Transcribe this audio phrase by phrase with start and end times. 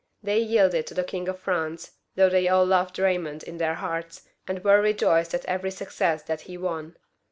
[0.23, 4.27] They yielded to the King of France, though they all loved Baymond in their hearts,
[4.47, 6.97] and were rejoiced at every success that he won.